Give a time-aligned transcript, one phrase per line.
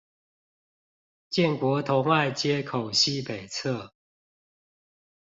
[1.29, 3.91] 建國同愛街口西北側